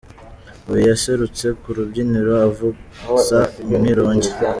Uyu 0.69 0.81
yaserutse 0.91 1.45
ku 1.61 1.67
rubyiniro 1.77 2.33
avuza 2.47 3.39
umwirongi. 3.65 4.29